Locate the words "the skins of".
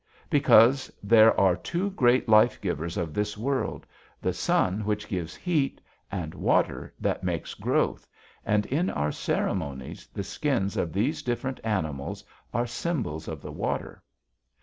10.11-10.91